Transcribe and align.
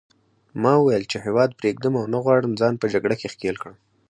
ما 0.61 0.73
وویل 0.77 1.03
چې 1.11 1.17
هیواد 1.25 1.51
پرېږدم 1.59 1.93
او 2.01 2.05
نه 2.13 2.19
غواړم 2.23 2.51
ځان 2.61 2.73
په 2.81 2.85
جګړه 2.93 3.15
کې 3.19 3.27
ښکېل 3.33 3.55
کړم. 3.61 3.75